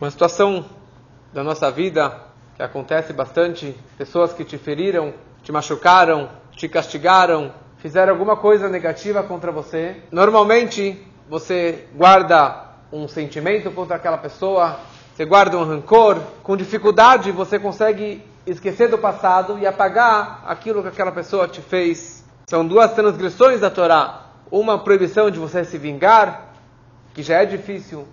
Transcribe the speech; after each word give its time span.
Uma 0.00 0.12
situação 0.12 0.64
da 1.32 1.42
nossa 1.42 1.68
vida 1.72 2.14
que 2.54 2.62
acontece 2.62 3.12
bastante, 3.12 3.76
pessoas 3.96 4.32
que 4.32 4.44
te 4.44 4.56
feriram, 4.56 5.12
te 5.42 5.50
machucaram, 5.50 6.30
te 6.52 6.68
castigaram, 6.68 7.52
fizeram 7.78 8.12
alguma 8.12 8.36
coisa 8.36 8.68
negativa 8.68 9.24
contra 9.24 9.50
você. 9.50 9.96
Normalmente 10.12 11.04
você 11.28 11.88
guarda 11.96 12.64
um 12.92 13.08
sentimento 13.08 13.72
contra 13.72 13.96
aquela 13.96 14.18
pessoa, 14.18 14.78
você 15.16 15.24
guarda 15.24 15.58
um 15.58 15.64
rancor, 15.64 16.20
com 16.44 16.56
dificuldade 16.56 17.32
você 17.32 17.58
consegue 17.58 18.24
esquecer 18.46 18.88
do 18.88 18.98
passado 18.98 19.58
e 19.58 19.66
apagar 19.66 20.44
aquilo 20.46 20.80
que 20.80 20.88
aquela 20.88 21.10
pessoa 21.10 21.48
te 21.48 21.60
fez. 21.60 22.24
São 22.46 22.64
duas 22.64 22.92
transgressões 22.92 23.58
da 23.58 23.68
Torá. 23.68 24.26
Uma 24.48 24.78
proibição 24.78 25.28
de 25.28 25.40
você 25.40 25.64
se 25.64 25.76
vingar, 25.76 26.52
que 27.12 27.22
já 27.22 27.42
é 27.42 27.44
difícil, 27.44 28.06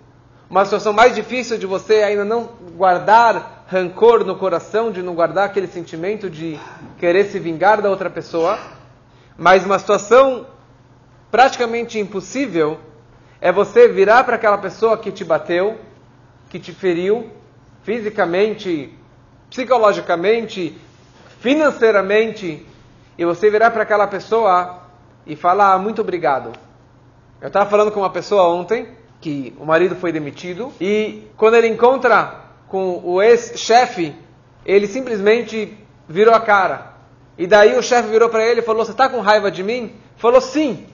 uma 0.48 0.64
situação 0.64 0.92
mais 0.92 1.14
difícil 1.14 1.58
de 1.58 1.66
você 1.66 2.02
ainda 2.02 2.24
não 2.24 2.50
guardar 2.76 3.64
rancor 3.66 4.24
no 4.24 4.36
coração, 4.36 4.92
de 4.92 5.02
não 5.02 5.14
guardar 5.14 5.46
aquele 5.46 5.66
sentimento 5.66 6.30
de 6.30 6.58
querer 6.98 7.24
se 7.24 7.38
vingar 7.40 7.82
da 7.82 7.90
outra 7.90 8.08
pessoa. 8.08 8.58
Mas 9.36 9.64
uma 9.64 9.78
situação 9.78 10.46
praticamente 11.30 11.98
impossível 11.98 12.78
é 13.40 13.50
você 13.50 13.88
virar 13.88 14.24
para 14.24 14.36
aquela 14.36 14.56
pessoa 14.56 14.96
que 14.96 15.10
te 15.10 15.24
bateu, 15.24 15.78
que 16.48 16.60
te 16.60 16.72
feriu, 16.72 17.30
fisicamente, 17.82 18.96
psicologicamente, 19.50 20.78
financeiramente, 21.40 22.64
e 23.18 23.24
você 23.24 23.50
virar 23.50 23.72
para 23.72 23.82
aquela 23.82 24.06
pessoa 24.06 24.82
e 25.26 25.34
falar 25.34 25.78
muito 25.78 26.00
obrigado. 26.00 26.52
Eu 27.40 27.48
estava 27.48 27.68
falando 27.68 27.90
com 27.90 28.00
uma 28.00 28.10
pessoa 28.10 28.48
ontem 28.48 28.88
que 29.26 29.52
o 29.58 29.66
marido 29.66 29.96
foi 29.96 30.12
demitido 30.12 30.72
e 30.80 31.26
quando 31.36 31.56
ele 31.56 31.66
encontra 31.66 32.42
com 32.68 33.00
o 33.04 33.20
ex-chefe, 33.20 34.14
ele 34.64 34.86
simplesmente 34.86 35.76
virou 36.08 36.32
a 36.32 36.38
cara. 36.38 36.92
E 37.36 37.44
daí 37.44 37.76
o 37.76 37.82
chefe 37.82 38.08
virou 38.08 38.28
para 38.28 38.46
ele 38.46 38.60
e 38.60 38.62
falou: 38.62 38.84
Você 38.84 38.92
está 38.92 39.08
com 39.08 39.20
raiva 39.20 39.50
de 39.50 39.64
mim? 39.64 39.96
Falou 40.16 40.40
sim. 40.40 40.86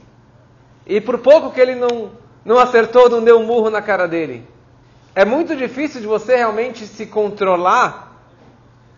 E 0.86 0.98
por 0.98 1.18
pouco 1.18 1.50
que 1.50 1.60
ele 1.60 1.74
não, 1.74 2.12
não 2.42 2.58
acertou, 2.58 3.10
não 3.10 3.22
deu 3.22 3.38
um 3.38 3.44
murro 3.44 3.68
na 3.68 3.82
cara 3.82 4.08
dele. 4.08 4.48
É 5.14 5.26
muito 5.26 5.54
difícil 5.54 6.00
de 6.00 6.06
você 6.06 6.34
realmente 6.34 6.86
se 6.86 7.04
controlar, 7.04 8.16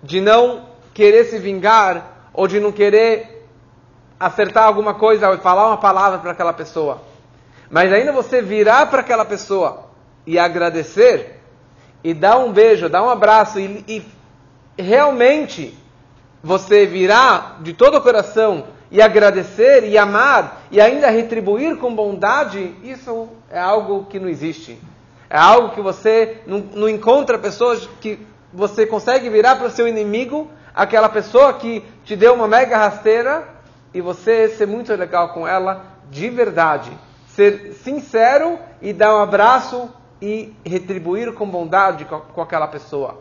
de 0.00 0.20
não 0.20 0.66
querer 0.94 1.24
se 1.24 1.40
vingar 1.40 2.28
ou 2.32 2.46
de 2.46 2.60
não 2.60 2.70
querer 2.70 3.48
acertar 4.20 4.64
alguma 4.64 4.94
coisa 4.94 5.28
ou 5.28 5.38
falar 5.38 5.66
uma 5.66 5.78
palavra 5.78 6.20
para 6.20 6.30
aquela 6.30 6.52
pessoa. 6.52 7.13
Mas 7.70 7.92
ainda 7.92 8.12
você 8.12 8.42
virar 8.42 8.86
para 8.86 9.00
aquela 9.00 9.24
pessoa 9.24 9.86
e 10.26 10.38
agradecer, 10.38 11.40
e 12.02 12.12
dar 12.12 12.38
um 12.38 12.52
beijo, 12.52 12.88
dar 12.88 13.02
um 13.02 13.08
abraço, 13.08 13.58
e, 13.58 13.84
e 13.88 14.82
realmente 14.82 15.76
você 16.42 16.84
virar 16.84 17.58
de 17.62 17.72
todo 17.72 17.96
o 17.96 18.00
coração 18.00 18.64
e 18.90 19.00
agradecer 19.00 19.84
e 19.84 19.96
amar 19.96 20.62
e 20.70 20.80
ainda 20.80 21.08
retribuir 21.08 21.78
com 21.78 21.94
bondade, 21.94 22.76
isso 22.82 23.28
é 23.50 23.58
algo 23.58 24.04
que 24.04 24.20
não 24.20 24.28
existe. 24.28 24.78
É 25.30 25.38
algo 25.38 25.70
que 25.70 25.80
você 25.80 26.42
não, 26.46 26.58
não 26.58 26.88
encontra 26.88 27.38
pessoas 27.38 27.88
que 28.00 28.24
você 28.52 28.86
consegue 28.86 29.28
virar 29.30 29.56
para 29.56 29.66
o 29.66 29.70
seu 29.70 29.88
inimigo, 29.88 30.50
aquela 30.74 31.08
pessoa 31.08 31.54
que 31.54 31.82
te 32.04 32.14
deu 32.14 32.34
uma 32.34 32.46
mega 32.46 32.76
rasteira, 32.76 33.48
e 33.92 34.00
você 34.00 34.48
ser 34.50 34.66
muito 34.66 34.94
legal 34.94 35.30
com 35.30 35.48
ela 35.48 35.84
de 36.10 36.28
verdade 36.28 36.92
ser 37.34 37.74
sincero 37.82 38.58
e 38.80 38.92
dar 38.92 39.14
um 39.16 39.22
abraço 39.22 39.90
e 40.20 40.54
retribuir 40.64 41.32
com 41.32 41.48
bondade 41.48 42.04
com, 42.04 42.20
com 42.20 42.40
aquela 42.40 42.66
pessoa. 42.66 43.20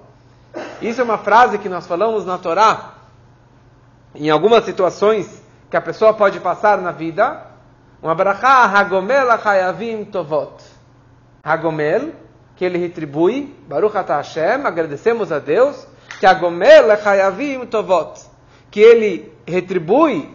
Isso 0.81 1.02
é 1.02 1.03
uma 1.03 1.17
frase 1.17 1.58
que 1.58 1.67
nós 1.67 1.88
falamos 1.88 2.25
na 2.25 2.38
Torá, 2.38 2.94
em 4.16 4.30
algumas 4.30 4.64
situações 4.64 5.41
que 5.69 5.75
a 5.75 5.81
pessoa 5.81 6.13
pode 6.13 6.40
passar 6.40 6.78
na 6.79 6.91
vida. 6.91 7.47
Um 8.01 8.09
abrachá 8.09 8.66
hagomel 8.66 9.31
achayavim 9.31 10.06
tovot. 10.06 10.63
Hagomel, 11.44 12.12
que 12.56 12.63
ele 12.63 12.78
retribui, 12.78 13.56
Baruch 13.68 13.97
atah 13.97 14.18
Hashem, 14.18 14.66
agradecemos 14.66 15.31
a 15.31 15.40
Deus, 15.40 15.88
que 16.19 16.25
hagomel 16.25 16.91
achayavim 16.91 17.66
tovot. 17.66 18.19
Que 18.69 18.80
ele 18.80 19.34
retribui 19.47 20.30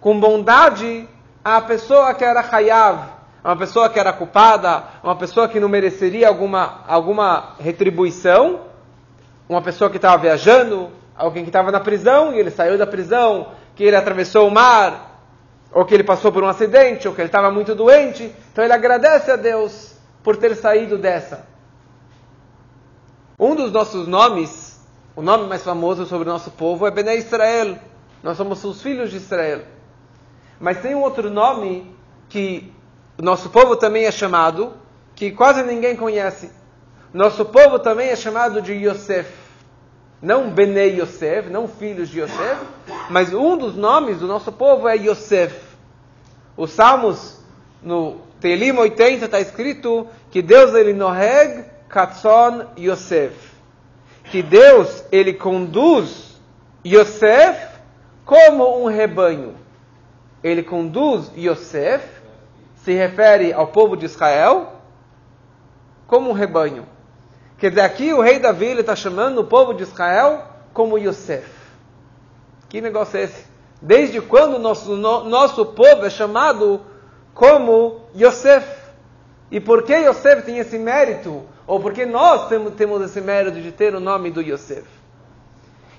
com 0.00 0.18
bondade 0.20 1.08
a 1.44 1.60
pessoa 1.60 2.14
que 2.14 2.24
era 2.24 2.40
hayav, 2.40 3.08
uma 3.42 3.56
pessoa 3.56 3.88
que 3.88 3.98
era 3.98 4.12
culpada, 4.12 4.84
uma 5.02 5.16
pessoa 5.16 5.48
que 5.48 5.58
não 5.58 5.68
mereceria 5.68 6.28
alguma, 6.28 6.84
alguma 6.86 7.54
retribuição, 7.58 8.60
uma 9.48 9.62
pessoa 9.62 9.88
que 9.88 9.96
estava 9.96 10.18
viajando, 10.18 10.90
alguém 11.16 11.42
que 11.42 11.48
estava 11.48 11.72
na 11.72 11.80
prisão 11.80 12.32
e 12.32 12.38
ele 12.38 12.50
saiu 12.50 12.76
da 12.76 12.86
prisão, 12.86 13.48
que 13.74 13.84
ele 13.84 13.96
atravessou 13.96 14.46
o 14.46 14.50
mar, 14.50 15.22
ou 15.72 15.84
que 15.84 15.94
ele 15.94 16.04
passou 16.04 16.30
por 16.30 16.42
um 16.42 16.48
acidente, 16.48 17.08
ou 17.08 17.14
que 17.14 17.20
ele 17.20 17.28
estava 17.28 17.50
muito 17.50 17.74
doente. 17.74 18.34
Então 18.52 18.62
ele 18.62 18.72
agradece 18.72 19.30
a 19.30 19.36
Deus 19.36 19.94
por 20.22 20.36
ter 20.36 20.54
saído 20.54 20.98
dessa. 20.98 21.46
Um 23.38 23.54
dos 23.54 23.72
nossos 23.72 24.06
nomes, 24.06 24.78
o 25.16 25.22
nome 25.22 25.46
mais 25.46 25.62
famoso 25.62 26.04
sobre 26.04 26.28
o 26.28 26.32
nosso 26.32 26.50
povo 26.50 26.86
é 26.86 26.90
Bnei 26.90 27.18
Israel. 27.18 27.78
Nós 28.22 28.36
somos 28.36 28.62
os 28.64 28.82
filhos 28.82 29.10
de 29.10 29.16
Israel. 29.16 29.62
Mas 30.60 30.82
tem 30.82 30.94
um 30.94 31.00
outro 31.00 31.30
nome 31.30 31.90
que 32.28 32.70
o 33.18 33.22
nosso 33.22 33.48
povo 33.48 33.76
também 33.76 34.04
é 34.04 34.12
chamado, 34.12 34.74
que 35.14 35.30
quase 35.30 35.62
ninguém 35.62 35.96
conhece. 35.96 36.50
Nosso 37.14 37.46
povo 37.46 37.78
também 37.78 38.10
é 38.10 38.16
chamado 38.16 38.60
de 38.60 38.74
Yosef. 38.74 39.32
Não 40.20 40.50
Benei 40.50 41.00
Yosef, 41.00 41.48
não 41.48 41.66
filhos 41.66 42.10
de 42.10 42.20
Yosef, 42.20 42.60
mas 43.08 43.32
um 43.32 43.56
dos 43.56 43.74
nomes 43.74 44.18
do 44.18 44.26
nosso 44.26 44.52
povo 44.52 44.86
é 44.86 44.96
Yosef. 44.96 45.58
Os 46.54 46.72
Salmos, 46.72 47.38
no 47.82 48.20
Telim 48.38 48.72
80, 48.72 49.24
está 49.24 49.40
escrito 49.40 50.06
que 50.30 50.42
Deus 50.42 50.74
ele 50.74 50.92
noheg 50.92 51.64
katzon 51.88 52.66
Yosef. 52.78 53.34
Que 54.24 54.42
Deus 54.42 55.04
ele 55.10 55.32
conduz 55.32 56.38
Yosef 56.84 57.66
como 58.26 58.84
um 58.84 58.86
rebanho 58.86 59.54
ele 60.42 60.62
conduz 60.62 61.30
Yosef, 61.36 62.04
se 62.76 62.92
refere 62.92 63.52
ao 63.52 63.66
povo 63.66 63.96
de 63.96 64.06
Israel, 64.06 64.72
como 66.06 66.30
um 66.30 66.32
rebanho. 66.32 66.86
Quer 67.58 67.70
dizer, 67.70 67.82
aqui 67.82 68.12
o 68.12 68.22
rei 68.22 68.38
Davi 68.38 68.66
está 68.66 68.96
chamando 68.96 69.42
o 69.42 69.44
povo 69.44 69.74
de 69.74 69.82
Israel 69.82 70.42
como 70.72 70.98
Yosef. 70.98 71.46
Que 72.68 72.80
negócio 72.80 73.18
é 73.18 73.24
esse? 73.24 73.44
Desde 73.82 74.20
quando 74.20 74.54
o 74.54 74.58
nosso, 74.58 74.96
no, 74.96 75.24
nosso 75.24 75.66
povo 75.66 76.06
é 76.06 76.10
chamado 76.10 76.80
como 77.34 78.00
Yosef? 78.16 78.66
E 79.50 79.60
por 79.60 79.82
que 79.82 79.94
Yosef 79.94 80.42
tem 80.42 80.58
esse 80.58 80.78
mérito? 80.78 81.42
Ou 81.66 81.80
por 81.80 81.92
que 81.92 82.06
nós 82.06 82.48
temos, 82.48 82.74
temos 82.74 83.02
esse 83.02 83.20
mérito 83.20 83.60
de 83.60 83.72
ter 83.72 83.94
o 83.94 84.00
nome 84.00 84.30
do 84.30 84.40
Yosef? 84.40 84.86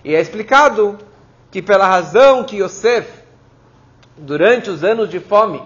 E 0.03 0.15
é 0.15 0.19
explicado 0.19 0.97
que 1.51 1.61
pela 1.61 1.85
razão 1.85 2.43
que 2.43 2.57
Yosef 2.57 3.20
durante 4.21 4.69
os 4.69 4.83
anos 4.83 5.09
de 5.09 5.19
fome, 5.19 5.61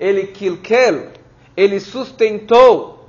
ele 0.00 0.28
kilkel, 0.28 1.12
ele 1.56 1.78
sustentou, 1.78 3.08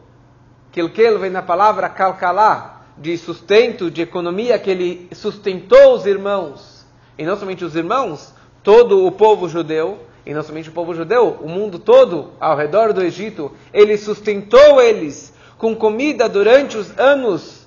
kilkel 0.71 1.17
vem 1.17 1.29
na 1.29 1.41
palavra 1.41 1.89
calcalá, 1.89 2.73
de 2.97 3.17
sustento, 3.17 3.91
de 3.91 4.01
economia, 4.01 4.57
que 4.59 4.69
ele 4.69 5.09
sustentou 5.13 5.95
os 5.95 6.05
irmãos, 6.05 6.85
e 7.17 7.25
não 7.25 7.37
somente 7.37 7.65
os 7.65 7.75
irmãos, 7.75 8.33
todo 8.63 9.05
o 9.05 9.11
povo 9.11 9.49
judeu, 9.49 9.99
e 10.25 10.33
não 10.33 10.41
somente 10.41 10.69
o 10.69 10.73
povo 10.73 10.93
judeu, 10.93 11.37
o 11.41 11.47
mundo 11.47 11.77
todo 11.77 12.31
ao 12.39 12.55
redor 12.55 12.93
do 12.93 13.01
Egito, 13.01 13.51
ele 13.73 13.97
sustentou 13.97 14.81
eles 14.81 15.33
com 15.57 15.75
comida 15.75 16.27
durante 16.27 16.77
os 16.77 16.97
anos, 16.97 17.66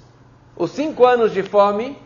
os 0.57 0.71
cinco 0.71 1.07
anos 1.07 1.33
de 1.33 1.43
fome, 1.43 1.97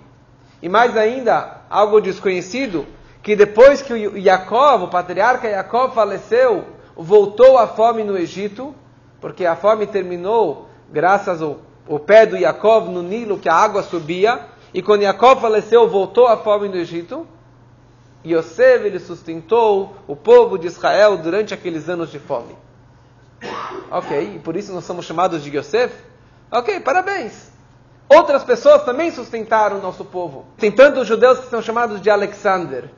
e 0.60 0.68
mais 0.68 0.96
ainda, 0.96 1.62
algo 1.70 2.00
desconhecido, 2.00 2.86
que 3.22 3.36
depois 3.36 3.80
que 3.80 3.92
o 3.92 4.20
Jacob, 4.20 4.82
o 4.82 4.88
patriarca 4.88 5.48
Jacob 5.48 5.92
faleceu, 5.94 6.64
voltou 6.96 7.56
a 7.56 7.68
fome 7.68 8.02
no 8.02 8.18
Egito, 8.18 8.74
porque 9.20 9.46
a 9.46 9.54
fome 9.54 9.86
terminou 9.86 10.68
graças 10.90 11.40
ao, 11.40 11.58
ao 11.88 12.00
pé 12.00 12.26
do 12.26 12.36
Jacob 12.36 12.88
no 12.88 13.02
Nilo, 13.02 13.38
que 13.38 13.48
a 13.48 13.54
água 13.54 13.82
subia, 13.82 14.40
e 14.74 14.82
quando 14.82 15.02
Jacob 15.02 15.40
faleceu, 15.40 15.88
voltou 15.88 16.26
a 16.26 16.36
fome 16.36 16.68
no 16.68 16.76
Egito. 16.76 17.26
Yosef, 18.24 18.86
ele 18.86 18.98
sustentou 18.98 19.96
o 20.06 20.16
povo 20.16 20.58
de 20.58 20.66
Israel 20.66 21.16
durante 21.16 21.54
aqueles 21.54 21.88
anos 21.88 22.10
de 22.10 22.18
fome. 22.18 22.56
Ok, 23.90 24.34
e 24.36 24.38
por 24.38 24.56
isso 24.56 24.72
nós 24.72 24.84
somos 24.84 25.04
chamados 25.04 25.42
de 25.42 25.56
Yosef? 25.56 25.92
Ok, 26.50 26.80
parabéns. 26.80 27.50
Outras 28.08 28.44
pessoas 28.44 28.84
também 28.84 29.10
sustentaram 29.10 29.78
o 29.78 29.82
nosso 29.82 30.04
povo. 30.04 30.46
Tem 30.56 30.70
tantos 30.70 31.06
judeus 31.06 31.40
que 31.40 31.50
são 31.50 31.62
chamados 31.62 32.00
de 32.00 32.10
Alexander. 32.10 32.90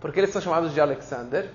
Por 0.00 0.12
que 0.12 0.20
eles 0.20 0.30
são 0.30 0.40
chamados 0.40 0.72
de 0.72 0.80
Alexander? 0.80 1.50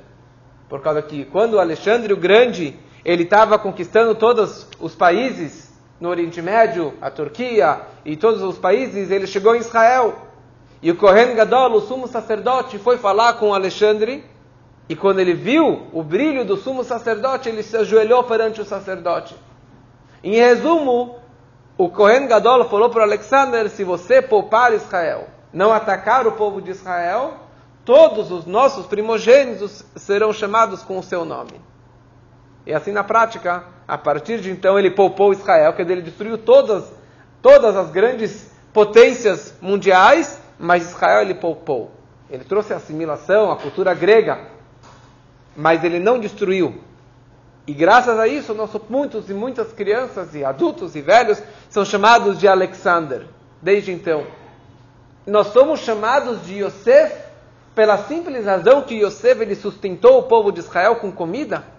Por 0.70 0.82
causa 0.82 1.02
que 1.02 1.26
quando 1.26 1.60
Alexandre 1.60 2.14
o 2.14 2.18
Grande 2.18 2.78
ele 3.04 3.24
estava 3.24 3.60
conquistando 3.60 4.16
todos 4.16 4.68
os 4.80 4.96
países 4.96 5.72
no 6.00 6.10
Oriente 6.10 6.42
Médio, 6.42 6.94
a 7.00 7.10
Turquia 7.12 7.82
e 8.04 8.18
todos 8.18 8.42
os 8.42 8.58
países, 8.58 9.12
ele 9.12 9.28
chegou 9.28 9.56
em 9.56 9.60
Israel. 9.60 10.16
E 10.82 10.92
o 10.92 10.96
Kohen 10.96 11.36
Gadol, 11.36 11.74
o 11.74 11.82
sumo 11.82 12.08
sacerdote, 12.08 12.78
foi 12.80 12.98
falar 12.98 13.34
com 13.34 13.54
Alexandre. 13.54 14.24
E 14.90 14.96
quando 14.96 15.20
ele 15.20 15.34
viu 15.34 15.88
o 15.94 16.04
brilho 16.04 16.44
do 16.44 16.58
sumo 16.58 16.84
sacerdote, 16.84 17.48
ele 17.48 17.64
se 17.64 17.78
ajoelhou 17.78 18.24
perante 18.24 18.62
o 18.62 18.66
sacerdote. 18.66 19.36
Em 20.24 20.36
resumo, 20.36 21.20
o 21.78 21.90
Kohen 21.90 22.28
Gadol 22.28 22.66
falou 22.66 22.90
para 22.90 23.04
Alexander: 23.04 23.70
se 23.70 23.84
você 23.84 24.22
poupar 24.22 24.74
Israel, 24.74 25.28
não 25.54 25.72
atacar 25.72 26.28
o 26.28 26.34
povo 26.34 26.62
de 26.62 26.72
Israel, 26.72 27.45
todos 27.86 28.32
os 28.32 28.46
nossos 28.46 28.88
primogênitos 28.88 29.86
serão 29.96 30.34
chamados 30.34 30.82
com 30.82 30.98
o 30.98 31.04
seu 31.04 31.24
nome. 31.24 31.62
E 32.66 32.74
assim 32.74 32.92
na 32.92 33.04
prática, 33.04 33.64
a 33.88 33.98
partir 33.98 34.42
de 34.42 34.50
então 34.50 34.78
ele 34.78 34.90
poupou 34.90 35.32
Israel, 35.32 35.72
que 35.74 35.84
ele 35.84 36.02
destruiu 36.02 36.40
todas, 36.40 36.92
todas 37.44 37.76
as 37.76 37.92
grandes 37.92 38.52
potências 38.74 39.54
mundiais, 39.62 40.42
mas 40.58 40.90
Israel 40.90 41.22
ele 41.22 41.36
poupou. 41.36 41.92
Ele 42.28 42.44
trouxe 42.44 42.74
a 42.74 42.78
assimilação, 42.78 43.52
a 43.52 43.56
cultura 43.56 43.94
grega, 43.94 44.40
mas 45.56 45.84
ele 45.84 46.00
não 46.00 46.20
destruiu. 46.20 46.82
E 47.68 47.74
graças 47.74 48.18
a 48.18 48.28
isso, 48.28 48.54
nossos, 48.56 48.82
muitos 48.90 49.30
e 49.30 49.34
muitas 49.34 49.72
crianças 49.72 50.34
e 50.34 50.44
adultos 50.44 50.96
e 50.96 51.02
velhos 51.02 51.42
são 51.70 51.86
chamados 51.86 52.40
de 52.40 52.48
Alexander, 52.48 53.28
desde 53.62 53.92
então. 53.92 54.26
Nós 55.26 55.48
somos 55.48 55.80
chamados 55.80 56.46
de 56.46 56.64
Yosef 56.64 57.25
pela 57.76 57.98
simples 57.98 58.46
razão 58.46 58.82
que 58.82 58.96
Yosef 58.96 59.42
ele 59.42 59.56
sustentou 59.56 60.20
o 60.20 60.24
povo 60.24 60.52
de 60.52 60.60
Israel 60.60 60.96
com 60.96 61.12
comida 61.12 61.76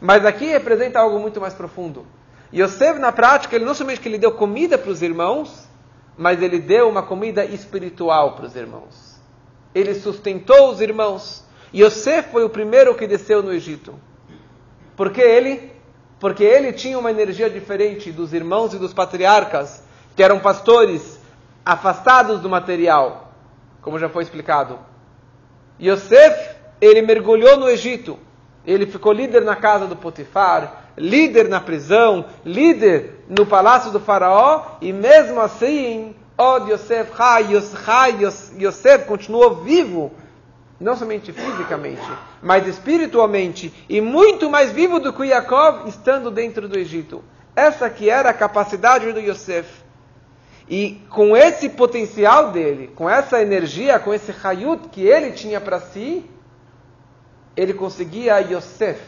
mas 0.00 0.24
aqui 0.24 0.46
representa 0.46 1.00
algo 1.00 1.18
muito 1.18 1.40
mais 1.40 1.54
profundo. 1.54 2.06
Yosef, 2.52 2.98
na 2.98 3.12
prática, 3.12 3.56
ele 3.56 3.64
não 3.64 3.74
somente 3.74 4.00
que 4.00 4.08
ele 4.08 4.18
deu 4.18 4.32
comida 4.32 4.78
para 4.78 4.90
os 4.90 5.02
irmãos, 5.02 5.66
mas 6.16 6.40
ele 6.42 6.58
deu 6.58 6.88
uma 6.88 7.02
comida 7.02 7.44
espiritual 7.44 8.34
para 8.34 8.46
os 8.46 8.56
irmãos. 8.56 9.20
Ele 9.74 9.94
sustentou 9.94 10.70
os 10.70 10.80
irmãos. 10.80 11.44
Yosef 11.74 12.30
foi 12.30 12.44
o 12.44 12.50
primeiro 12.50 12.94
que 12.94 13.06
desceu 13.06 13.42
no 13.42 13.52
Egito. 13.52 13.94
Por 14.96 15.10
que 15.10 15.20
ele? 15.20 15.72
Porque 16.18 16.44
ele 16.44 16.72
tinha 16.72 16.98
uma 16.98 17.10
energia 17.10 17.50
diferente 17.50 18.10
dos 18.10 18.32
irmãos 18.32 18.72
e 18.72 18.78
dos 18.78 18.94
patriarcas, 18.94 19.82
que 20.14 20.22
eram 20.22 20.38
pastores 20.38 21.20
afastados 21.64 22.40
do 22.40 22.48
material, 22.48 23.32
como 23.82 23.98
já 23.98 24.08
foi 24.08 24.22
explicado. 24.22 24.78
Yosef, 25.80 26.56
ele 26.80 27.02
mergulhou 27.02 27.56
no 27.56 27.68
Egito. 27.68 28.18
Ele 28.66 28.86
ficou 28.86 29.12
líder 29.12 29.42
na 29.42 29.54
casa 29.54 29.86
do 29.86 29.94
Potifar, 29.94 30.90
líder 30.96 31.48
na 31.48 31.60
prisão, 31.60 32.24
líder 32.44 33.24
no 33.28 33.46
palácio 33.46 33.90
do 33.92 34.00
faraó, 34.00 34.76
e 34.80 34.92
mesmo 34.92 35.40
assim, 35.40 36.16
Od 36.36 36.70
Yosef 36.70 37.12
Chai, 37.16 38.18
Yosef 38.58 39.04
continuou 39.06 39.62
vivo, 39.62 40.12
não 40.80 40.96
somente 40.96 41.32
fisicamente, 41.32 42.02
mas 42.42 42.66
espiritualmente, 42.66 43.72
e 43.88 44.00
muito 44.00 44.50
mais 44.50 44.72
vivo 44.72 44.98
do 44.98 45.12
que 45.12 45.24
Yaakov, 45.24 45.88
estando 45.88 46.30
dentro 46.30 46.68
do 46.68 46.78
Egito. 46.78 47.22
Essa 47.54 47.88
que 47.88 48.10
era 48.10 48.30
a 48.30 48.34
capacidade 48.34 49.10
do 49.12 49.20
Yosef. 49.20 49.85
E 50.68 51.00
com 51.10 51.36
esse 51.36 51.68
potencial 51.68 52.50
dele, 52.50 52.90
com 52.94 53.08
essa 53.08 53.40
energia, 53.40 53.98
com 54.00 54.12
esse 54.12 54.34
hayut 54.42 54.88
que 54.88 55.06
ele 55.06 55.32
tinha 55.32 55.60
para 55.60 55.78
si, 55.78 56.28
ele 57.56 57.72
conseguia 57.72 58.40
Yosef, 58.40 59.00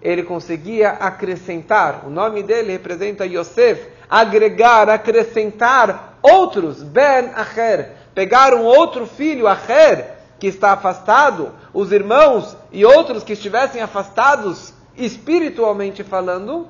ele 0.00 0.24
conseguia 0.24 0.90
acrescentar, 0.90 2.04
o 2.04 2.10
nome 2.10 2.42
dele 2.42 2.72
representa 2.72 3.24
Yosef, 3.24 3.88
agregar, 4.10 4.88
acrescentar 4.90 6.18
outros, 6.20 6.82
Ben 6.82 7.30
Acher, 7.34 7.92
pegar 8.12 8.52
um 8.52 8.64
outro 8.64 9.06
filho, 9.06 9.46
Acher, 9.46 10.16
que 10.40 10.48
está 10.48 10.72
afastado, 10.72 11.52
os 11.72 11.92
irmãos 11.92 12.56
e 12.72 12.84
outros 12.84 13.22
que 13.22 13.34
estivessem 13.34 13.80
afastados, 13.80 14.74
espiritualmente 14.96 16.02
falando, 16.02 16.66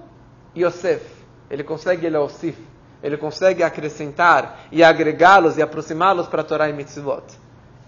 Yosef, 0.54 1.02
ele 1.50 1.64
consegue 1.64 2.06
Elosif, 2.06 2.58
ele 3.02 3.16
consegue 3.16 3.62
acrescentar 3.62 4.66
e 4.70 4.82
agregá-los 4.82 5.58
e 5.58 5.62
aproximá-los 5.62 6.28
para 6.28 6.42
a 6.42 6.44
Torá 6.44 6.68
e 6.68 6.72
Mitzvot. 6.72 7.24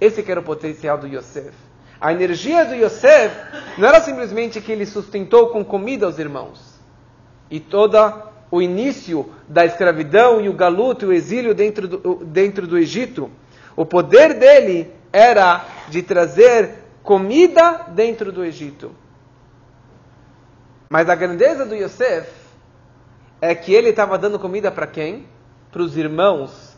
Esse 0.00 0.28
era 0.28 0.40
o 0.40 0.42
potencial 0.42 0.98
do 0.98 1.06
Yosef. 1.06 1.54
A 2.00 2.12
energia 2.12 2.64
do 2.64 2.74
Yosef 2.74 3.34
não 3.78 3.88
era 3.88 4.00
simplesmente 4.00 4.60
que 4.60 4.72
ele 4.72 4.84
sustentou 4.84 5.48
com 5.50 5.64
comida 5.64 6.08
os 6.08 6.18
irmãos. 6.18 6.74
E 7.48 7.60
todo 7.60 7.96
o 8.50 8.60
início 8.60 9.30
da 9.48 9.64
escravidão 9.64 10.40
e 10.40 10.48
o 10.48 10.52
galuto 10.52 11.04
e 11.04 11.08
o 11.08 11.12
exílio 11.12 11.54
dentro 11.54 11.86
do, 11.86 12.24
dentro 12.24 12.66
do 12.66 12.76
Egito, 12.76 13.30
o 13.76 13.86
poder 13.86 14.34
dele 14.34 14.92
era 15.12 15.64
de 15.88 16.02
trazer 16.02 16.74
comida 17.02 17.86
dentro 17.88 18.32
do 18.32 18.44
Egito. 18.44 18.92
Mas 20.90 21.08
a 21.08 21.14
grandeza 21.14 21.64
do 21.64 21.74
Yosef 21.74 22.43
é 23.50 23.54
que 23.54 23.74
ele 23.74 23.90
estava 23.90 24.16
dando 24.16 24.38
comida 24.38 24.70
para 24.70 24.86
quem? 24.86 25.26
Para 25.70 25.82
os 25.82 25.98
irmãos 25.98 26.74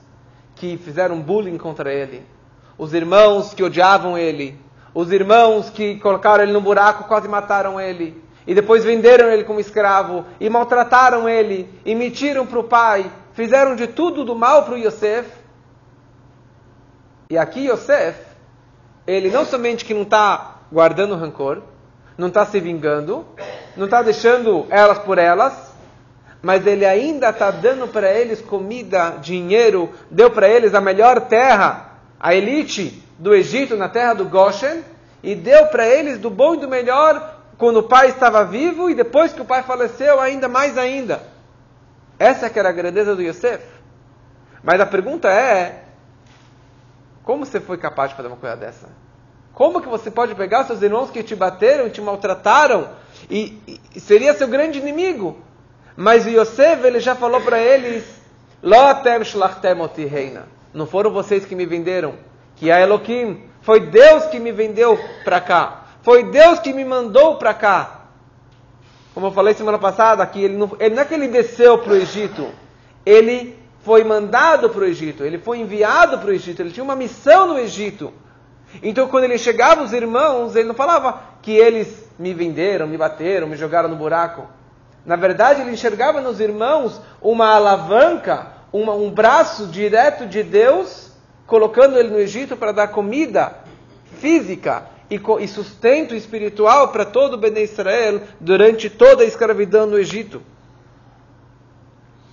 que 0.57 0.77
fizeram 0.77 1.21
bullying 1.21 1.57
contra 1.57 1.93
ele. 1.93 2.27
Os 2.77 2.93
irmãos 2.93 3.55
que 3.55 3.63
odiavam 3.63 4.19
ele, 4.19 4.59
os 4.93 5.13
irmãos 5.13 5.71
que 5.71 5.97
colocaram 6.01 6.43
ele 6.43 6.53
no 6.53 6.61
buraco 6.61 7.05
quase 7.05 7.29
mataram 7.29 7.81
ele. 7.81 8.21
E 8.45 8.53
depois 8.53 8.85
venderam 8.85 9.29
ele 9.31 9.45
como 9.45 9.61
escravo. 9.61 10.25
E 10.41 10.51
maltrataram 10.51 11.29
ele. 11.29 11.69
E 11.85 11.95
mentiram 11.95 12.45
para 12.45 12.59
o 12.59 12.65
pai. 12.65 13.11
Fizeram 13.33 13.77
de 13.77 13.87
tudo 13.87 14.25
do 14.25 14.35
mal 14.35 14.65
para 14.65 14.75
o 14.75 14.79
Yosef. 14.79 15.31
E 17.31 17.39
aqui 17.39 17.69
Yosef, 17.69 18.19
ele 19.07 19.31
não 19.31 19.45
somente 19.45 19.85
que 19.85 19.95
não 19.95 20.03
está 20.03 20.63
guardando 20.73 21.17
rancor, 21.17 21.63
não 22.19 22.29
está 22.29 22.45
se 22.47 22.59
vingando, 22.59 23.25
não 23.77 23.85
está 23.85 24.03
deixando 24.03 24.67
elas 24.71 24.99
por 24.99 25.19
elas, 25.19 25.66
mas 26.43 26.67
ele 26.67 26.85
ainda 26.85 27.31
está 27.31 27.51
dando 27.51 27.89
para 27.89 28.13
eles 28.13 28.41
comida, 28.41 29.19
dinheiro, 29.21 29.91
deu 30.11 30.31
para 30.31 30.49
eles 30.49 30.75
a 30.75 30.81
melhor 30.81 31.23
terra, 31.23 31.99
a 32.21 32.35
elite 32.35 33.03
do 33.19 33.35
Egito, 33.35 33.77
na 33.77 33.89
terra 33.89 34.15
do 34.15 34.27
Goshen, 34.27 34.83
e 35.23 35.35
deu 35.35 35.67
para 35.67 35.87
eles 35.87 36.19
do 36.19 36.31
bom 36.31 36.55
e 36.55 36.59
do 36.59 36.69
melhor 36.69 37.37
quando 37.59 37.79
o 37.79 37.83
pai 37.83 38.09
estava 38.09 38.45
vivo 38.45 38.91
e 38.91 38.95
depois 38.95 39.33
que 39.33 39.41
o 39.41 39.45
pai 39.45 39.63
faleceu, 39.63 40.21
ainda 40.21 40.49
mais 40.49 40.77
ainda. 40.77 41.23
Essa 42.19 42.49
que 42.49 42.59
era 42.59 42.69
a 42.69 42.73
grandeza 42.73 43.15
do 43.15 43.23
Yosef. 43.23 43.65
Mas 44.63 44.81
a 44.81 44.87
pergunta 44.87 45.29
é: 45.29 45.85
como 47.23 47.45
você 47.45 47.61
foi 47.61 47.79
capaz 47.79 48.11
de 48.11 48.17
fazer 48.17 48.29
uma 48.29 48.37
coisa 48.37 48.57
dessa? 48.57 48.89
Como 49.53 49.81
que 49.81 49.89
você 49.89 50.11
pode 50.11 50.35
pegar 50.35 50.65
seus 50.65 50.83
irmãos 50.83 51.11
que 51.11 51.23
te 51.23 51.35
bateram, 51.35 51.89
te 51.89 52.01
maltrataram 52.01 52.91
e, 53.31 53.81
e 53.95 54.01
seria 54.01 54.35
seu 54.35 54.47
grande 54.47 54.79
inimigo? 54.79 55.39
Mas 55.97 56.27
Yosef, 56.27 56.87
ele 56.87 57.01
já 57.01 57.15
falou 57.15 57.41
para 57.41 57.59
eles: 57.59 58.05
Não 60.75 60.87
foram 60.87 61.11
vocês 61.11 61.45
que 61.47 61.55
me 61.55 61.65
venderam, 61.65 62.15
que 62.57 62.71
a 62.71 62.81
Elohim, 62.81 63.43
foi 63.63 63.81
Deus 63.81 64.27
que 64.27 64.39
me 64.39 64.53
vendeu 64.53 64.99
para 65.25 65.41
cá. 65.41 65.85
Foi 66.03 66.25
Deus 66.25 66.61
que 66.61 66.73
me 66.73 66.85
mandou 66.85 67.37
para 67.37 67.55
cá. 67.55 68.03
Como 69.15 69.29
eu 69.29 69.33
falei 69.33 69.55
semana 69.55 69.79
passada, 69.79 70.27
que 70.27 70.45
ele 70.45 70.57
não, 70.57 70.71
ele 70.79 70.95
não 70.95 71.03
é 71.03 71.05
que 71.07 71.15
ele 71.15 71.29
desceu 71.29 71.79
para 71.79 71.95
o 71.95 71.97
Egito, 71.97 72.47
ele 73.05 73.59
foi 73.81 74.05
mandado 74.05 74.69
para 74.69 74.83
o 74.83 74.85
Egito, 74.85 75.25
ele 75.25 75.39
foi 75.39 75.59
enviado 75.59 76.19
para 76.19 76.29
o 76.29 76.33
Egito, 76.33 76.61
ele 76.61 76.71
tinha 76.71 76.85
uma 76.85 76.95
missão 76.95 77.49
no 77.49 77.59
Egito. 77.59 78.13
Então, 78.83 79.09
quando 79.09 79.25
ele 79.25 79.39
chegava, 79.39 79.83
os 79.83 79.93
irmãos, 79.93 80.55
ele 80.55 80.69
não 80.69 80.75
falava 80.75 81.21
que 81.41 81.53
eles 81.53 82.07
me 82.19 82.35
venderam, 82.35 82.87
me 82.87 82.99
bateram, 82.99 83.47
me 83.47 83.57
jogaram 83.57 83.89
no 83.89 83.97
buraco. 83.97 84.47
Na 85.07 85.15
verdade, 85.15 85.61
ele 85.61 85.71
enxergava 85.71 86.21
nos 86.21 86.41
irmãos 86.41 87.01
uma 87.23 87.55
alavanca, 87.55 88.49
uma, 88.73 88.93
um 88.93 89.09
braço 89.09 89.69
direto 89.69 90.27
de 90.27 90.43
Deus 90.43 91.13
colocando 91.47 91.97
ele 91.97 92.11
no 92.11 92.19
Egito 92.19 92.57
para 92.57 92.73
dar 92.73 92.89
comida 92.89 93.55
física 94.19 94.85
e, 95.09 95.21
e 95.41 95.49
sustento 95.49 96.13
espiritual 96.13 96.89
para 96.89 97.05
todo 97.05 97.35
o 97.35 97.37
Bene 97.37 97.63
Israel 97.63 98.21
durante 98.41 98.91
toda 98.91 99.23
a 99.23 99.27
escravidão 99.27 99.87
no 99.87 99.97
Egito. 99.97 100.43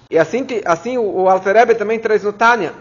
E 0.09 0.17
assim, 0.17 0.45
assim 0.65 0.97
o 0.97 1.29
Alter 1.29 1.77
também 1.77 1.99
traz 1.99 2.23
no 2.23 2.33
Tânia. 2.33 2.73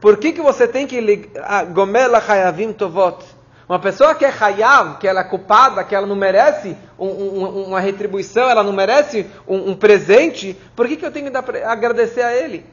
Por 0.00 0.16
que, 0.16 0.32
que 0.32 0.42
você 0.42 0.66
tem 0.66 0.86
que 0.86 1.30
gomela 1.72 2.18
hayavim 2.18 2.72
tovot? 2.72 3.24
Uma 3.68 3.80
pessoa 3.80 4.14
que 4.14 4.24
é 4.24 4.28
hayav, 4.28 4.98
que 4.98 5.08
ela 5.08 5.22
é 5.22 5.24
culpada, 5.24 5.82
que 5.82 5.94
ela 5.94 6.06
não 6.06 6.14
merece 6.14 6.76
um, 6.96 7.08
um, 7.08 7.64
uma 7.64 7.80
retribuição, 7.80 8.48
ela 8.48 8.62
não 8.62 8.72
merece 8.72 9.26
um, 9.46 9.70
um 9.70 9.74
presente, 9.74 10.56
por 10.76 10.86
que, 10.86 10.96
que 10.96 11.04
eu 11.04 11.10
tenho 11.10 11.30
que 11.30 11.36
agradecer 11.36 12.22
a 12.22 12.32
ele? 12.32 12.64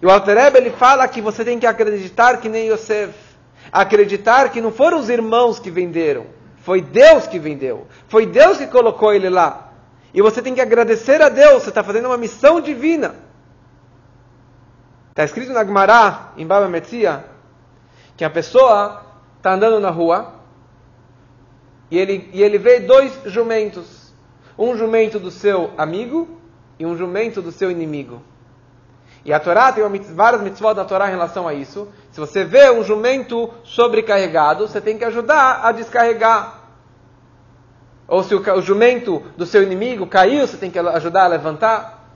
E 0.00 0.06
o 0.06 0.10
Alter 0.10 0.54
ele 0.54 0.70
fala 0.70 1.08
que 1.08 1.20
você 1.20 1.44
tem 1.44 1.58
que 1.58 1.66
acreditar 1.66 2.36
que 2.38 2.48
nem 2.48 2.68
Yosef. 2.68 3.12
Acreditar 3.72 4.50
que 4.50 4.60
não 4.60 4.70
foram 4.70 5.00
os 5.00 5.08
irmãos 5.08 5.58
que 5.58 5.70
venderam. 5.70 6.26
Foi 6.58 6.80
Deus 6.80 7.26
que 7.26 7.38
vendeu. 7.38 7.86
Foi 8.06 8.26
Deus 8.26 8.58
que 8.58 8.66
colocou 8.66 9.12
ele 9.12 9.28
lá. 9.28 9.72
E 10.12 10.22
você 10.22 10.40
tem 10.40 10.54
que 10.54 10.60
agradecer 10.60 11.20
a 11.20 11.28
Deus, 11.28 11.64
você 11.64 11.70
está 11.70 11.82
fazendo 11.82 12.06
uma 12.06 12.16
missão 12.16 12.60
divina. 12.60 13.16
Está 15.10 15.24
escrito 15.24 15.52
na 15.52 15.64
Gemara, 15.64 16.32
em 16.36 16.46
Baba 16.46 16.68
Metzia, 16.68 17.24
que 18.16 18.24
a 18.24 18.30
pessoa 18.30 19.04
está 19.44 19.52
andando 19.52 19.78
na 19.78 19.90
rua 19.90 20.36
e 21.90 21.98
ele, 21.98 22.30
e 22.32 22.42
ele 22.42 22.56
vê 22.56 22.80
dois 22.80 23.12
jumentos. 23.26 24.14
Um 24.58 24.74
jumento 24.74 25.18
do 25.18 25.30
seu 25.30 25.70
amigo 25.76 26.40
e 26.78 26.86
um 26.86 26.96
jumento 26.96 27.42
do 27.42 27.52
seu 27.52 27.70
inimigo. 27.70 28.22
E 29.22 29.34
a 29.34 29.38
Torá 29.38 29.70
tem 29.70 29.84
uma, 29.84 29.98
várias 30.14 30.40
mitzvot 30.40 30.72
da 30.72 30.84
Torá 30.84 31.08
em 31.08 31.10
relação 31.10 31.46
a 31.46 31.52
isso. 31.52 31.88
Se 32.10 32.20
você 32.20 32.42
vê 32.42 32.70
um 32.70 32.82
jumento 32.82 33.52
sobrecarregado, 33.64 34.66
você 34.66 34.80
tem 34.80 34.96
que 34.96 35.04
ajudar 35.04 35.60
a 35.62 35.72
descarregar. 35.72 36.60
Ou 38.08 38.22
se 38.22 38.34
o, 38.34 38.40
o 38.40 38.62
jumento 38.62 39.22
do 39.36 39.44
seu 39.44 39.62
inimigo 39.62 40.06
caiu, 40.06 40.46
você 40.46 40.56
tem 40.56 40.70
que 40.70 40.78
ajudar 40.78 41.24
a 41.24 41.28
levantar. 41.28 42.08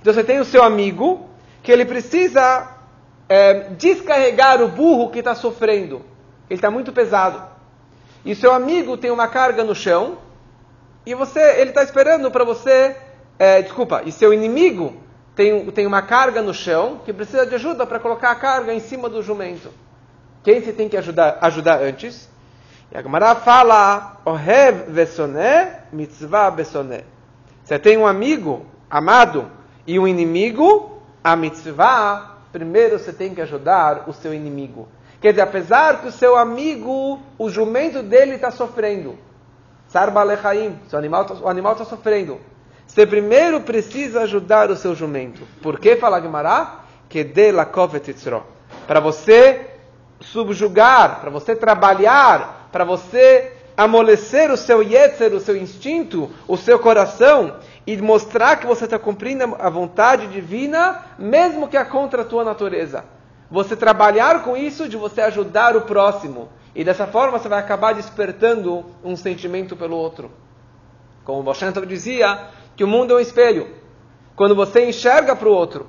Então 0.00 0.14
você 0.14 0.24
tem 0.24 0.38
o 0.38 0.46
seu 0.46 0.62
amigo, 0.62 1.28
que 1.62 1.70
ele 1.70 1.84
precisa 1.84 2.74
é, 3.28 3.68
descarregar 3.70 4.62
o 4.62 4.68
burro 4.68 5.10
que 5.10 5.18
está 5.18 5.34
sofrendo. 5.34 6.08
Ele 6.50 6.58
está 6.58 6.70
muito 6.70 6.92
pesado. 6.92 7.40
E 8.24 8.34
seu 8.34 8.52
amigo 8.52 8.96
tem 8.96 9.10
uma 9.10 9.28
carga 9.28 9.62
no 9.62 9.74
chão, 9.74 10.18
e 11.06 11.14
você, 11.14 11.40
ele 11.60 11.70
está 11.70 11.82
esperando 11.82 12.30
para 12.30 12.44
você. 12.44 12.96
É, 13.38 13.62
desculpa, 13.62 14.02
e 14.04 14.12
seu 14.12 14.34
inimigo 14.34 14.94
tem, 15.34 15.64
tem 15.70 15.86
uma 15.86 16.02
carga 16.02 16.42
no 16.42 16.52
chão 16.52 17.00
que 17.04 17.12
precisa 17.12 17.46
de 17.46 17.54
ajuda 17.54 17.86
para 17.86 17.98
colocar 17.98 18.32
a 18.32 18.34
carga 18.34 18.74
em 18.74 18.80
cima 18.80 19.08
do 19.08 19.22
jumento. 19.22 19.70
Quem 20.42 20.60
você 20.60 20.72
tem 20.72 20.88
que 20.88 20.96
ajudar, 20.96 21.38
ajudar 21.40 21.80
antes? 21.80 22.28
E 22.92 22.98
a 22.98 23.02
Gemara 23.02 23.34
fala, 23.36 24.20
Ohev 24.26 24.90
vesoné, 24.90 25.84
mitzvah 25.92 26.50
besoné. 26.50 27.04
Você 27.64 27.78
tem 27.78 27.96
um 27.96 28.06
amigo 28.06 28.66
amado 28.90 29.50
e 29.86 29.98
um 29.98 30.06
inimigo, 30.06 31.00
a 31.22 31.36
mitzvah, 31.36 32.38
primeiro 32.52 32.98
você 32.98 33.12
tem 33.12 33.34
que 33.34 33.40
ajudar 33.40 34.04
o 34.08 34.12
seu 34.12 34.34
inimigo. 34.34 34.88
Quer 35.20 35.32
dizer, 35.32 35.42
apesar 35.42 36.00
que 36.00 36.08
o 36.08 36.12
seu 36.12 36.36
amigo, 36.36 37.20
o 37.38 37.50
jumento 37.50 38.02
dele 38.02 38.36
está 38.36 38.50
sofrendo. 38.50 39.18
Sarba 39.88 40.22
lechaim, 40.22 40.78
o 40.90 40.96
animal 41.48 41.72
está 41.72 41.84
sofrendo. 41.84 42.40
Você 42.86 43.06
primeiro 43.06 43.60
precisa 43.60 44.22
ajudar 44.22 44.70
o 44.70 44.76
seu 44.76 44.94
jumento. 44.94 45.42
Por 45.62 45.78
que 45.78 45.96
fala 45.96 46.20
Gemara? 46.20 46.80
Que 47.08 47.22
de 47.22 47.52
la 47.52 47.68
Para 48.86 49.00
você 49.00 49.66
subjugar, 50.20 51.20
para 51.20 51.30
você 51.30 51.54
trabalhar, 51.54 52.68
para 52.72 52.84
você 52.84 53.52
amolecer 53.76 54.50
o 54.50 54.56
seu 54.56 54.82
yetzer, 54.82 55.32
o 55.34 55.40
seu 55.40 55.56
instinto, 55.56 56.30
o 56.46 56.56
seu 56.56 56.78
coração 56.78 57.56
e 57.86 57.96
mostrar 57.96 58.56
que 58.56 58.66
você 58.66 58.84
está 58.84 58.98
cumprindo 58.98 59.56
a 59.58 59.70
vontade 59.70 60.26
divina, 60.28 61.04
mesmo 61.18 61.68
que 61.68 61.76
é 61.76 61.84
contra 61.84 62.22
a 62.22 62.24
tua 62.24 62.44
natureza. 62.44 63.04
Você 63.50 63.74
trabalhar 63.74 64.44
com 64.44 64.56
isso 64.56 64.88
de 64.88 64.96
você 64.96 65.20
ajudar 65.22 65.76
o 65.76 65.82
próximo. 65.82 66.48
E 66.74 66.84
dessa 66.84 67.06
forma 67.06 67.38
você 67.38 67.48
vai 67.48 67.58
acabar 67.58 67.94
despertando 67.94 68.84
um 69.02 69.16
sentimento 69.16 69.76
pelo 69.76 69.96
outro. 69.96 70.30
Como 71.24 71.42
Moshe 71.42 71.64
dizia, 71.86 72.48
que 72.76 72.84
o 72.84 72.88
mundo 72.88 73.12
é 73.12 73.16
um 73.16 73.20
espelho. 73.20 73.68
Quando 74.36 74.54
você 74.54 74.88
enxerga 74.88 75.34
para 75.34 75.48
o 75.48 75.52
outro. 75.52 75.88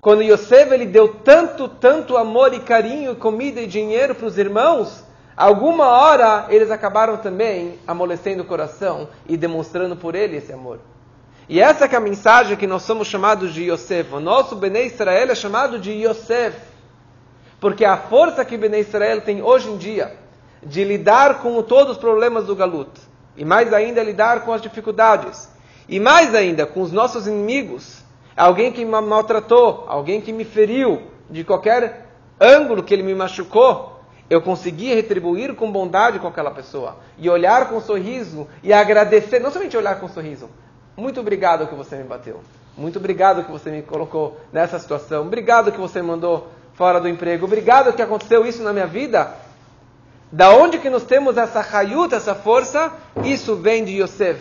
Quando 0.00 0.22
Yosef 0.22 0.70
ele 0.70 0.84
deu 0.84 1.08
tanto, 1.08 1.66
tanto 1.66 2.16
amor 2.18 2.52
e 2.52 2.60
carinho, 2.60 3.16
comida 3.16 3.62
e 3.62 3.66
dinheiro 3.66 4.14
para 4.14 4.26
os 4.26 4.36
irmãos, 4.36 5.02
alguma 5.34 5.86
hora 5.86 6.46
eles 6.50 6.70
acabaram 6.70 7.16
também 7.16 7.78
amolecendo 7.86 8.42
o 8.42 8.46
coração 8.46 9.08
e 9.26 9.34
demonstrando 9.34 9.96
por 9.96 10.14
ele 10.14 10.36
esse 10.36 10.52
amor. 10.52 10.78
E 11.48 11.60
essa 11.60 11.84
é 11.84 11.96
a 11.96 12.00
mensagem 12.00 12.56
que 12.56 12.66
nós 12.66 12.82
somos 12.82 13.06
chamados 13.06 13.52
de 13.52 13.70
Yosef. 13.70 14.14
O 14.14 14.20
nosso 14.20 14.56
Bnei 14.56 14.86
Israel 14.86 15.30
é 15.30 15.34
chamado 15.34 15.78
de 15.78 15.92
Yosef. 15.92 16.56
Porque 17.60 17.84
a 17.84 17.96
força 17.96 18.44
que 18.44 18.56
Bnei 18.56 18.80
Israel 18.80 19.20
tem 19.20 19.42
hoje 19.42 19.68
em 19.68 19.76
dia 19.76 20.16
de 20.62 20.82
lidar 20.84 21.42
com 21.42 21.62
todos 21.62 21.92
os 21.92 21.98
problemas 21.98 22.46
do 22.46 22.56
Galut, 22.56 22.90
e 23.36 23.44
mais 23.44 23.72
ainda 23.72 24.02
lidar 24.02 24.44
com 24.44 24.52
as 24.52 24.62
dificuldades. 24.62 25.50
E 25.86 26.00
mais 26.00 26.34
ainda 26.34 26.64
com 26.64 26.80
os 26.80 26.90
nossos 26.90 27.26
inimigos. 27.26 28.02
Alguém 28.34 28.72
que 28.72 28.84
me 28.84 29.00
maltratou, 29.02 29.84
alguém 29.86 30.20
que 30.20 30.32
me 30.32 30.44
feriu, 30.44 31.02
de 31.28 31.44
qualquer 31.44 32.06
ângulo 32.40 32.82
que 32.82 32.94
ele 32.94 33.02
me 33.02 33.14
machucou, 33.14 34.00
eu 34.30 34.40
consegui 34.40 34.94
retribuir 34.94 35.54
com 35.54 35.70
bondade 35.70 36.18
com 36.18 36.26
aquela 36.26 36.50
pessoa. 36.50 36.96
E 37.18 37.28
olhar 37.28 37.68
com 37.68 37.80
sorriso 37.80 38.48
e 38.62 38.72
agradecer, 38.72 39.40
não 39.40 39.50
somente 39.50 39.76
olhar 39.76 40.00
com 40.00 40.08
sorriso. 40.08 40.48
Muito 40.96 41.20
obrigado 41.20 41.66
que 41.66 41.74
você 41.74 41.96
me 41.96 42.04
bateu. 42.04 42.40
Muito 42.76 42.98
obrigado 42.98 43.44
que 43.44 43.50
você 43.50 43.70
me 43.70 43.82
colocou 43.82 44.40
nessa 44.52 44.78
situação. 44.78 45.22
Obrigado 45.22 45.70
que 45.72 45.78
você 45.78 46.00
me 46.00 46.08
mandou 46.08 46.48
fora 46.74 47.00
do 47.00 47.08
emprego. 47.08 47.46
Obrigado 47.46 47.92
que 47.92 48.02
aconteceu 48.02 48.46
isso 48.46 48.62
na 48.62 48.72
minha 48.72 48.86
vida. 48.86 49.34
Da 50.30 50.50
onde 50.50 50.78
que 50.78 50.90
nós 50.90 51.04
temos 51.04 51.36
essa 51.36 51.60
hayut, 51.60 52.14
essa 52.14 52.34
força? 52.34 52.92
Isso 53.24 53.56
vem 53.56 53.84
de 53.84 54.00
Yosef. 54.02 54.40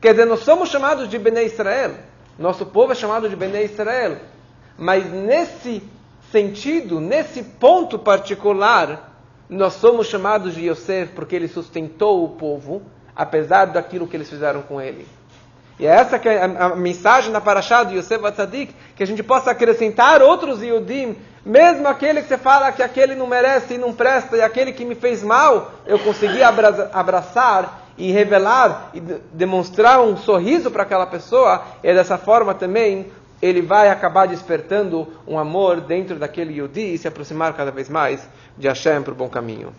Quer 0.00 0.12
dizer, 0.12 0.24
nós 0.24 0.40
somos 0.40 0.70
chamados 0.70 1.08
de 1.08 1.18
Bnei 1.18 1.46
Israel. 1.46 1.92
Nosso 2.38 2.64
povo 2.64 2.92
é 2.92 2.94
chamado 2.94 3.28
de 3.28 3.36
Bnei 3.36 3.64
Israel. 3.64 4.18
Mas 4.78 5.10
nesse 5.12 5.82
sentido, 6.30 7.00
nesse 7.00 7.42
ponto 7.42 7.98
particular, 7.98 9.14
nós 9.48 9.74
somos 9.74 10.06
chamados 10.06 10.54
de 10.54 10.68
Yosef 10.68 11.12
porque 11.12 11.34
ele 11.34 11.48
sustentou 11.48 12.24
o 12.24 12.30
povo, 12.30 12.82
apesar 13.14 13.66
daquilo 13.66 14.06
que 14.06 14.16
eles 14.16 14.30
fizeram 14.30 14.62
com 14.62 14.80
ele. 14.80 15.06
E 15.78 15.86
é 15.86 15.90
essa 15.90 16.18
que 16.18 16.28
é 16.28 16.42
a, 16.42 16.74
mensagem 16.74 17.30
da 17.30 17.40
Parashá 17.40 17.84
do 17.84 17.94
Yosef 17.94 18.24
Atzadik, 18.26 18.74
que 18.96 19.02
a 19.02 19.06
gente 19.06 19.22
possa 19.22 19.52
acrescentar 19.52 20.20
outros 20.22 20.62
Yudim, 20.62 21.16
mesmo 21.46 21.86
aquele 21.86 22.20
que 22.20 22.28
você 22.28 22.36
fala 22.36 22.72
que 22.72 22.82
aquele 22.82 23.14
não 23.14 23.26
merece 23.26 23.74
e 23.74 23.78
não 23.78 23.92
presta, 23.92 24.36
e 24.36 24.42
aquele 24.42 24.72
que 24.72 24.84
me 24.84 24.94
fez 24.94 25.22
mal, 25.22 25.70
eu 25.86 25.98
consegui 26.00 26.42
abraçar 26.42 27.86
e 27.96 28.10
revelar 28.10 28.90
e 28.92 29.00
demonstrar 29.00 30.00
um 30.00 30.16
sorriso 30.16 30.70
para 30.70 30.82
aquela 30.82 31.06
pessoa, 31.06 31.62
e 31.82 31.94
dessa 31.94 32.18
forma 32.18 32.54
também 32.54 33.06
ele 33.40 33.62
vai 33.62 33.88
acabar 33.88 34.26
despertando 34.26 35.06
um 35.26 35.38
amor 35.38 35.80
dentro 35.80 36.16
daquele 36.16 36.54
Yudi 36.54 36.94
e 36.94 36.98
se 36.98 37.06
aproximar 37.06 37.54
cada 37.54 37.70
vez 37.70 37.88
mais 37.88 38.28
de 38.56 38.66
Hashem 38.66 39.02
para 39.02 39.12
o 39.12 39.16
bom 39.16 39.28
caminho. 39.28 39.72